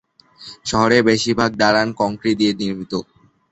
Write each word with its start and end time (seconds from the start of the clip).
শহরের 0.65 1.01
বেশিরভাগ 1.09 1.51
দালান 1.61 1.89
কংক্রিট 1.99 2.35
দিয়ে 2.39 2.53
নির্মিত। 2.61 2.93